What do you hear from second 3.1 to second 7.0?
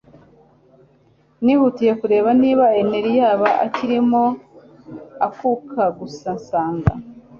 yaba akirimo akuka gusa nsanga